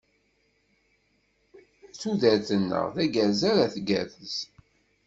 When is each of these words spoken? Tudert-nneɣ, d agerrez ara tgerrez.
Tudert-nneɣ, 1.99 2.85
d 2.95 2.97
agerrez 3.03 3.41
ara 3.49 3.73
tgerrez. 3.73 4.35